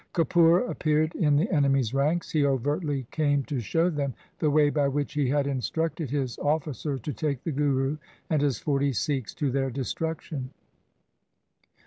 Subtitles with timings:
[0.15, 2.31] Kapura appeared in the enemies' ranks.
[2.31, 6.97] He overtly came to show them the way by which he had instructed his officer
[6.97, 10.49] to take the Guru and his forty Sikhs to their destruction.